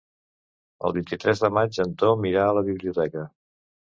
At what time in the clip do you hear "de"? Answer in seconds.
1.43-1.51